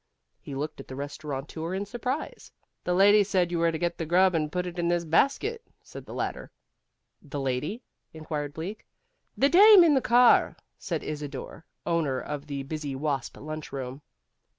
He 0.39 0.55
looked 0.55 0.79
at 0.79 0.87
the 0.87 0.95
restaurateur 0.95 1.75
in 1.75 1.85
surprise. 1.85 2.51
"The 2.85 2.95
lady 2.95 3.23
said 3.23 3.51
you 3.51 3.59
were 3.59 3.71
to 3.71 3.77
get 3.77 3.99
the 3.99 4.05
grub 4.07 4.33
and 4.33 4.51
put 4.51 4.65
it 4.65 4.79
in 4.79 4.87
this 4.87 5.05
basket," 5.05 5.61
said 5.83 6.07
the 6.07 6.13
latter. 6.15 6.49
"The 7.21 7.39
lady?" 7.39 7.83
inquired 8.11 8.51
Bleak. 8.55 8.87
"The 9.37 9.47
dame 9.49 9.83
in 9.83 9.93
the 9.93 10.01
car," 10.01 10.57
said 10.79 11.03
Isidor, 11.03 11.65
owner 11.85 12.19
of 12.19 12.47
the 12.47 12.63
Busy 12.63 12.95
Wasp 12.95 13.37
Lunchroom. 13.37 14.01